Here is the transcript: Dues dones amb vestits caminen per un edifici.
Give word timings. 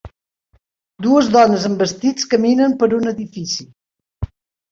Dues 1.05 1.27
dones 1.35 1.67
amb 1.67 1.83
vestits 1.85 2.27
caminen 2.33 2.75
per 2.79 2.89
un 3.01 3.13
edifici. 3.13 3.67